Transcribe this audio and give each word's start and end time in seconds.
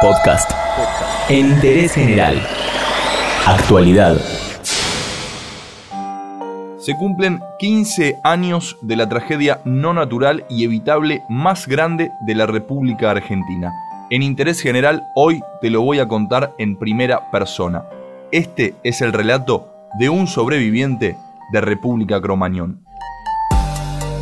Podcast. 0.00 0.50
En 1.28 1.50
interés 1.50 1.92
general. 1.92 2.40
Actualidad. 3.46 4.16
Se 6.78 6.96
cumplen 6.96 7.40
15 7.58 8.16
años 8.24 8.78
de 8.80 8.96
la 8.96 9.10
tragedia 9.10 9.60
no 9.66 9.92
natural 9.92 10.46
y 10.48 10.64
evitable 10.64 11.22
más 11.28 11.68
grande 11.68 12.12
de 12.22 12.34
la 12.34 12.46
República 12.46 13.10
Argentina. 13.10 13.74
En 14.08 14.22
interés 14.22 14.62
general, 14.62 15.04
hoy 15.14 15.42
te 15.60 15.68
lo 15.68 15.82
voy 15.82 15.98
a 15.98 16.08
contar 16.08 16.54
en 16.56 16.76
primera 16.76 17.30
persona. 17.30 17.84
Este 18.32 18.76
es 18.82 19.02
el 19.02 19.12
relato 19.12 19.68
de 19.98 20.08
un 20.08 20.26
sobreviviente 20.26 21.18
de 21.52 21.60
República 21.60 22.22
Cromañón. 22.22 22.86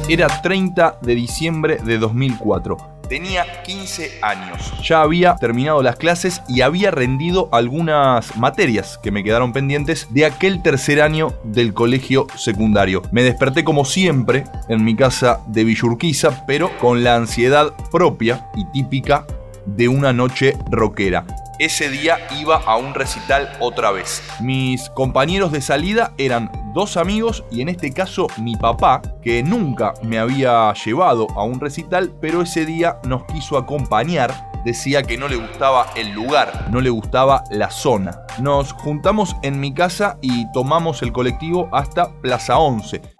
Era 0.09 0.27
30 0.43 0.99
de 1.03 1.15
diciembre 1.15 1.77
de 1.77 1.99
2004 1.99 2.98
Tenía 3.09 3.63
15 3.63 4.19
años. 4.21 4.73
Ya 4.83 5.01
había 5.01 5.35
terminado 5.37 5.83
las 5.83 5.97
clases 5.97 6.43
y 6.47 6.61
había 6.61 6.91
rendido 6.91 7.49
algunas 7.53 8.37
materias 8.37 8.99
que 9.03 9.11
me 9.11 9.25
quedaron 9.25 9.55
pendientes 9.55 10.09
de 10.11 10.27
aquel 10.27 10.63
tercer 10.63 11.01
año 11.01 11.33
del 11.43 11.73
colegio 11.73 12.27
secundario. 12.37 13.03
Me 13.11 13.23
desperté 13.23 13.65
como 13.65 13.87
siempre 13.87 14.45
en 14.69 14.85
mi 14.85 14.95
casa 14.95 15.41
de 15.47 15.65
Villurquiza, 15.65 16.45
pero 16.47 16.71
con 16.79 17.03
la 17.03 17.17
ansiedad 17.17 17.73
propia 17.91 18.47
y 18.55 18.67
típica 18.67 19.27
de 19.65 19.89
una 19.89 20.13
noche 20.13 20.57
rockera 20.71 21.25
ese 21.59 21.91
día 21.91 22.19
iba 22.39 22.57
a 22.57 22.77
un 22.77 22.95
recital 22.95 23.51
otra 23.61 23.91
vez. 23.91 24.23
Mis 24.41 24.91
compañeros 24.91 25.53
de 25.53 25.61
salida 25.61 26.13
eran 26.19 26.51
dos 26.73 26.97
amigos 26.97 27.45
y 27.51 27.63
en 27.63 27.69
este 27.69 27.93
caso 27.93 28.29
mi 28.39 28.57
papá, 28.57 29.03
que 29.23 29.43
nunca 29.43 29.95
me 30.03 30.19
había 30.19 30.73
llevado 30.75 31.27
a 31.37 31.45
un 31.45 31.61
recital, 31.61 32.15
pero 32.21 32.43
ese 32.43 32.65
día 32.65 32.99
nos 33.05 33.25
quiso 33.25 33.59
acompañar. 33.59 34.49
Decía 34.65 35.03
que 35.03 35.17
no 35.17 35.29
le 35.29 35.37
gustaba 35.37 35.87
el 35.95 36.13
lugar, 36.13 36.69
no 36.71 36.81
le 36.81 36.91
gustaba 36.91 37.45
la 37.51 37.71
zona. 37.71 38.21
Nos 38.41 38.73
juntamos 38.73 39.37
en 39.43 39.61
mi 39.61 39.73
casa 39.73 40.19
y 40.21 40.51
tomamos 40.53 41.03
el 41.03 41.13
colectivo 41.13 41.69
hasta 41.73 42.13
Plaza 42.21 42.59
11 42.59 43.18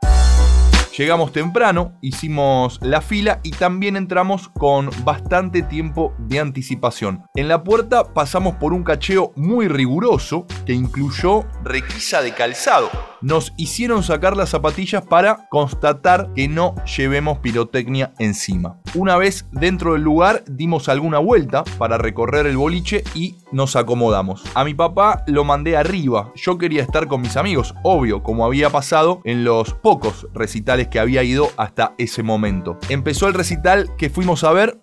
Llegamos 0.99 1.31
temprano, 1.31 1.97
hicimos 2.01 2.81
la 2.83 3.01
fila 3.01 3.39
y 3.45 3.53
también 3.53 3.97
entramos 3.97 4.49
con 4.49 4.91
bastante 5.05 5.63
tiempo 5.63 6.13
de 6.19 6.41
anticipación. 6.41 7.25
En 7.37 7.47
la 7.47 7.63
puerta 7.63 8.13
pasamos 8.13 8.57
por 8.57 8.73
un 8.73 8.83
cacheo 8.83 9.33
muy 9.37 9.69
riguroso 9.69 10.45
que 10.67 10.73
incluyó 10.73 11.47
requisa 11.63 12.21
de 12.21 12.35
calzado. 12.35 12.91
Nos 13.21 13.53
hicieron 13.57 14.03
sacar 14.03 14.37
las 14.37 14.49
zapatillas 14.49 15.07
para 15.07 15.47
constatar 15.51 16.33
que 16.35 16.49
no 16.49 16.75
llevemos 16.85 17.39
pirotecnia 17.39 18.13
encima. 18.19 18.81
Una 18.95 19.17
vez 19.19 19.45
dentro 19.53 19.93
del 19.93 20.03
lugar 20.03 20.45
dimos 20.47 20.89
alguna 20.89 21.19
vuelta 21.19 21.65
para 21.77 21.99
recorrer 21.99 22.47
el 22.47 22.57
boliche 22.57 23.05
y 23.15 23.37
nos 23.53 23.77
acomodamos. 23.77 24.43
A 24.55 24.65
mi 24.65 24.73
papá 24.73 25.25
lo 25.27 25.45
mandé 25.45 25.77
arriba. 25.77 26.33
Yo 26.35 26.57
quería 26.57 26.83
estar 26.83 27.07
con 27.07 27.21
mis 27.21 27.37
amigos, 27.37 27.75
obvio, 27.83 28.23
como 28.23 28.47
había 28.47 28.71
pasado 28.71 29.21
en 29.25 29.45
los 29.45 29.75
pocos 29.75 30.27
recitales 30.33 30.89
que 30.89 31.01
había 31.01 31.23
ido 31.23 31.51
hasta 31.59 31.95
ese 31.99 32.23
momento. 32.23 32.79
Empezó 32.89 33.29
el 33.29 33.35
recital 33.35 33.95
que 33.99 34.09
fuimos 34.09 34.43
a 34.43 34.53
ver. 34.53 34.81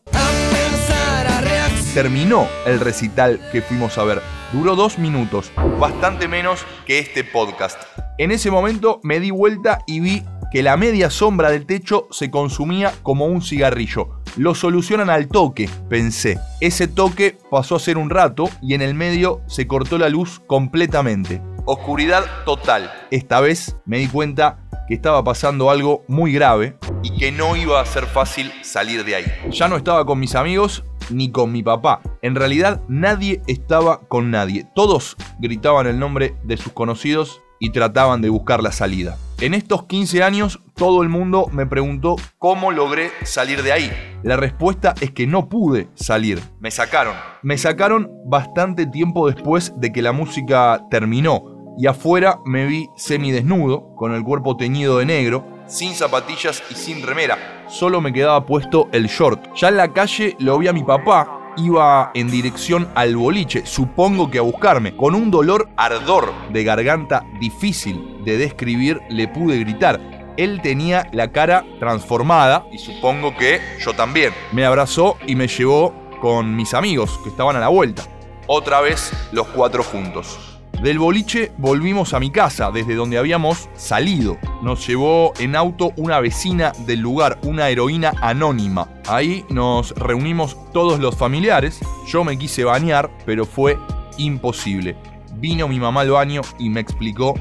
Terminó 1.96 2.48
el 2.66 2.80
recital 2.80 3.40
que 3.52 3.62
fuimos 3.62 3.98
a 3.98 4.04
ver. 4.04 4.22
Duró 4.52 4.76
dos 4.76 5.00
minutos, 5.00 5.52
bastante 5.80 6.28
menos 6.28 6.66
que 6.86 7.00
este 7.00 7.24
podcast. 7.24 7.82
En 8.18 8.32
ese 8.32 8.52
momento 8.52 9.00
me 9.04 9.20
di 9.20 9.32
vuelta 9.32 9.80
y 9.88 10.00
vi 10.00 10.24
que 10.52 10.64
la 10.64 10.78
media 10.78 11.10
sombra 11.10 11.50
del 11.50 11.66
techo 11.66 12.08
se 12.12 12.32
consumía 12.32 12.94
como 13.04 13.26
un 13.26 13.42
cigarrillo. 13.42 14.22
Lo 14.38 14.56
solucionan 14.56 15.10
al 15.10 15.28
toque, 15.28 15.70
pensé. 15.90 16.38
Ese 16.62 16.88
toque 16.88 17.38
pasó 17.50 17.76
a 17.76 17.80
ser 17.80 17.98
un 17.98 18.10
rato 18.10 18.50
y 18.62 18.74
en 18.74 18.82
el 18.82 18.94
medio 18.94 19.42
se 19.48 19.68
cortó 19.68 19.98
la 19.98 20.10
luz 20.10 20.42
completamente. 20.48 21.42
Oscuridad 21.66 22.24
total. 22.46 22.92
Esta 23.12 23.40
vez 23.40 23.76
me 23.86 23.98
di 23.98 24.08
cuenta 24.08 24.60
que 24.88 24.94
estaba 24.94 25.24
pasando 25.24 25.70
algo 25.70 26.04
muy 26.08 26.32
grave 26.32 26.78
y 27.02 27.18
que 27.18 27.32
no 27.32 27.56
iba 27.56 27.82
a 27.82 27.86
ser 27.86 28.06
fácil 28.06 28.52
salir 28.62 29.04
de 29.04 29.16
ahí. 29.16 29.26
Ya 29.52 29.68
no 29.68 29.78
estaba 29.78 30.06
con 30.06 30.20
mis 30.20 30.36
amigos 30.36 30.84
ni 31.10 31.32
con 31.32 31.52
mi 31.52 31.64
papá. 31.64 32.02
En 32.22 32.36
realidad 32.36 32.82
nadie 32.88 33.42
estaba 33.48 34.02
con 34.08 34.32
nadie. 34.32 34.68
Todos 34.76 35.16
gritaban 35.40 35.88
el 35.88 36.00
nombre 36.00 36.36
de 36.44 36.58
sus 36.58 36.74
conocidos 36.74 37.42
y 37.60 37.72
trataban 37.72 38.22
de 38.22 38.30
buscar 38.30 38.62
la 38.62 38.72
salida. 38.72 39.18
En 39.42 39.54
estos 39.54 39.84
15 39.84 40.24
años 40.24 40.62
todo 40.76 41.04
el 41.04 41.10
mundo 41.10 41.48
me 41.52 41.66
preguntó 41.66 42.16
cómo 42.38 42.72
logré 42.72 43.12
salir 43.24 43.64
de 43.64 43.74
ahí. 43.74 43.92
La 44.24 44.38
respuesta 44.38 44.96
es 45.02 45.12
que 45.12 45.28
no 45.28 45.50
pude 45.50 45.90
salir. 45.94 46.42
Me 46.62 46.72
sacaron. 46.72 47.16
Me 47.44 47.58
sacaron 47.58 48.10
bastante 48.26 48.86
tiempo 48.88 49.30
después 49.30 49.74
de 49.76 49.92
que 49.92 50.02
la 50.02 50.14
música 50.14 50.86
terminó 50.90 51.76
y 51.78 51.88
afuera 51.88 52.40
me 52.46 52.66
vi 52.66 52.88
semidesnudo, 52.96 53.94
con 53.96 54.14
el 54.14 54.24
cuerpo 54.24 54.56
teñido 54.56 55.00
de 55.00 55.06
negro, 55.06 55.46
sin 55.68 55.94
zapatillas 55.94 56.64
y 56.72 56.76
sin 56.76 57.06
remera. 57.06 57.66
Solo 57.68 58.00
me 58.00 58.14
quedaba 58.14 58.46
puesto 58.46 58.88
el 58.94 59.08
short. 59.08 59.54
Ya 59.56 59.68
en 59.68 59.78
la 59.78 59.92
calle 59.92 60.38
lo 60.40 60.58
vi 60.60 60.70
a 60.70 60.74
mi 60.74 60.84
papá. 60.84 61.35
Iba 61.58 62.12
en 62.14 62.30
dirección 62.30 62.90
al 62.96 63.16
boliche, 63.16 63.66
supongo 63.66 64.30
que 64.30 64.40
a 64.40 64.42
buscarme. 64.42 64.94
Con 64.96 65.16
un 65.16 65.32
dolor 65.32 65.70
ardor 65.78 66.34
de 66.52 66.66
garganta 66.66 67.26
difícil 67.40 68.24
de 68.26 68.38
describir, 68.38 69.00
le 69.10 69.30
pude 69.30 69.58
gritar. 69.60 70.34
Él 70.36 70.60
tenía 70.62 71.08
la 71.14 71.32
cara 71.32 71.64
transformada 71.80 72.66
y 72.74 72.78
supongo 72.78 73.38
que 73.38 73.62
yo 73.80 73.94
también. 73.94 74.34
Me 74.52 74.66
abrazó 74.66 75.18
y 75.26 75.36
me 75.36 75.48
llevó 75.48 75.94
con 76.20 76.58
mis 76.58 76.74
amigos 76.74 77.20
que 77.24 77.30
estaban 77.30 77.56
a 77.56 77.60
la 77.60 77.70
vuelta. 77.70 78.04
Otra 78.48 78.82
vez 78.82 79.14
los 79.32 79.48
cuatro 79.48 79.82
juntos. 79.82 80.55
Del 80.82 81.00
boliche 81.00 81.52
volvimos 81.58 82.14
a 82.14 82.20
mi 82.20 82.30
casa, 82.30 82.70
desde 82.70 82.96
donde 82.96 83.18
habíamos 83.18 83.70
salido. 83.76 84.38
Nos 84.62 84.86
llevó 84.86 85.34
en 85.40 85.56
auto 85.56 85.94
una 85.96 86.20
vecina 86.20 86.74
del 86.86 87.00
lugar, 87.00 87.40
una 87.44 87.70
heroína 87.70 88.14
anónima. 88.22 88.90
Ahí 89.08 89.46
nos 89.50 89.92
reunimos 89.92 90.58
todos 90.74 91.00
los 91.00 91.16
familiares. 91.16 91.80
Yo 92.08 92.24
me 92.24 92.38
quise 92.38 92.64
bañar, 92.66 93.10
pero 93.26 93.46
fue 93.46 93.80
imposible. 94.18 94.96
Vino 95.36 95.68
mi 95.68 95.80
mamá 95.80 96.02
al 96.02 96.12
baño 96.12 96.42
y 96.60 96.70
me 96.70 96.82
explicó 96.82 97.34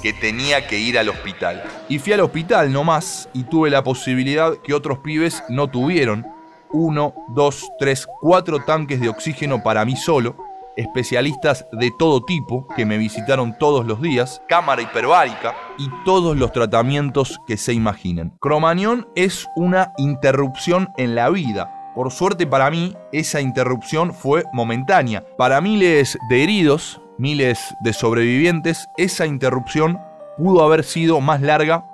que 0.00 0.12
tenía 0.12 0.66
que 0.66 0.78
ir 0.78 0.98
al 0.98 1.08
hospital. 1.08 1.62
Y 1.88 1.98
fui 1.98 2.12
al 2.12 2.20
hospital 2.20 2.72
nomás 2.72 3.28
y 3.32 3.44
tuve 3.44 3.70
la 3.70 3.82
posibilidad 3.82 4.56
que 4.58 4.74
otros 4.74 4.98
pibes 4.98 5.42
no 5.48 5.68
tuvieron. 5.68 6.26
Uno, 6.70 7.14
dos, 7.34 7.68
tres, 7.78 8.06
cuatro 8.20 8.60
tanques 8.64 9.00
de 9.00 9.08
oxígeno 9.08 9.62
para 9.62 9.84
mí 9.84 9.96
solo 9.96 10.51
especialistas 10.76 11.66
de 11.72 11.90
todo 11.98 12.22
tipo 12.22 12.66
que 12.76 12.86
me 12.86 12.98
visitaron 12.98 13.56
todos 13.58 13.86
los 13.86 14.00
días, 14.00 14.42
cámara 14.48 14.82
hiperbárica 14.82 15.54
y 15.78 15.88
todos 16.04 16.36
los 16.36 16.52
tratamientos 16.52 17.40
que 17.46 17.56
se 17.56 17.72
imaginen. 17.72 18.32
Cromañón 18.40 19.08
es 19.14 19.46
una 19.56 19.92
interrupción 19.98 20.90
en 20.96 21.14
la 21.14 21.30
vida. 21.30 21.92
Por 21.94 22.10
suerte 22.10 22.46
para 22.46 22.70
mí, 22.70 22.96
esa 23.12 23.40
interrupción 23.40 24.14
fue 24.14 24.44
momentánea. 24.52 25.24
Para 25.36 25.60
miles 25.60 26.18
de 26.30 26.42
heridos, 26.42 27.00
miles 27.18 27.74
de 27.80 27.92
sobrevivientes, 27.92 28.88
esa 28.96 29.26
interrupción 29.26 30.00
pudo 30.38 30.64
haber 30.64 30.84
sido 30.84 31.20
más 31.20 31.42
larga 31.42 31.84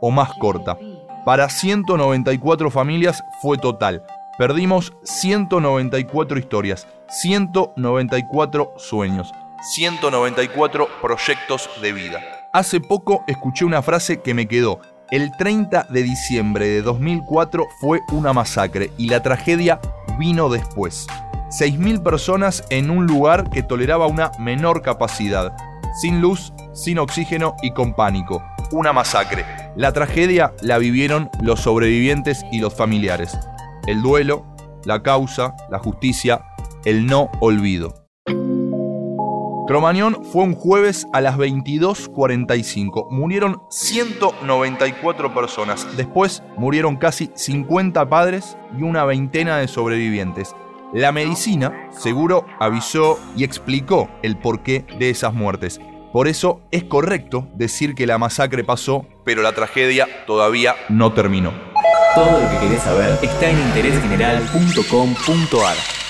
o 0.00 0.10
más 0.10 0.34
corta. 0.34 0.76
Para 1.24 1.48
194 1.48 2.70
familias 2.70 3.22
fue 3.40 3.56
total. 3.58 4.04
Perdimos 4.38 4.92
194 5.02 6.38
historias, 6.38 6.86
194 7.08 8.74
sueños, 8.76 9.32
194 9.74 10.88
proyectos 11.00 11.68
de 11.80 11.92
vida. 11.92 12.20
Hace 12.52 12.80
poco 12.80 13.24
escuché 13.26 13.64
una 13.64 13.82
frase 13.82 14.20
que 14.20 14.34
me 14.34 14.46
quedó. 14.48 14.80
El 15.10 15.30
30 15.36 15.86
de 15.90 16.02
diciembre 16.02 16.66
de 16.66 16.82
2004 16.82 17.66
fue 17.80 18.00
una 18.12 18.32
masacre 18.32 18.90
y 18.98 19.08
la 19.08 19.22
tragedia 19.22 19.80
vino 20.18 20.48
después. 20.48 21.06
6.000 21.50 22.02
personas 22.02 22.64
en 22.70 22.90
un 22.90 23.06
lugar 23.06 23.50
que 23.50 23.62
toleraba 23.62 24.06
una 24.06 24.32
menor 24.38 24.82
capacidad, 24.82 25.56
sin 26.00 26.20
luz, 26.20 26.52
sin 26.72 26.98
oxígeno 26.98 27.54
y 27.62 27.72
con 27.72 27.94
pánico. 27.94 28.42
Una 28.72 28.92
masacre. 28.92 29.44
La 29.76 29.92
tragedia 29.92 30.52
la 30.60 30.78
vivieron 30.78 31.30
los 31.40 31.60
sobrevivientes 31.60 32.44
y 32.50 32.58
los 32.58 32.74
familiares 32.74 33.38
el 33.86 34.02
duelo, 34.02 34.44
la 34.84 35.02
causa, 35.02 35.54
la 35.70 35.78
justicia, 35.78 36.44
el 36.86 37.06
no 37.06 37.30
olvido. 37.40 38.06
Cromañón 39.66 40.24
fue 40.24 40.44
un 40.44 40.54
jueves 40.54 41.06
a 41.12 41.20
las 41.20 41.36
22.45. 41.36 43.10
Murieron 43.10 43.60
194 43.68 45.34
personas. 45.34 45.86
Después 45.96 46.44
murieron 46.56 46.96
casi 46.96 47.32
50 47.34 48.08
padres 48.08 48.56
y 48.78 48.84
una 48.84 49.04
veintena 49.04 49.58
de 49.58 49.66
sobrevivientes. 49.66 50.54
La 50.94 51.10
medicina 51.10 51.90
seguro 51.90 52.46
avisó 52.60 53.18
y 53.36 53.42
explicó 53.42 54.08
el 54.22 54.38
porqué 54.38 54.86
de 55.00 55.10
esas 55.10 55.34
muertes. 55.34 55.80
Por 56.12 56.28
eso 56.28 56.60
es 56.70 56.84
correcto 56.84 57.48
decir 57.56 57.96
que 57.96 58.06
la 58.06 58.18
masacre 58.18 58.62
pasó, 58.62 59.04
pero 59.24 59.42
la 59.42 59.52
tragedia 59.52 60.06
todavía 60.28 60.76
no 60.88 61.12
terminó. 61.12 61.52
Todo 62.14 62.40
lo 62.40 62.48
que 62.48 62.58
querés 62.58 62.82
saber 62.82 63.18
está 63.20 63.50
en 63.50 63.58
interésgeneral.com.ar. 63.58 66.05